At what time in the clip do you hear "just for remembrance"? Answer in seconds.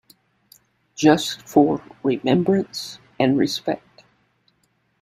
0.95-2.97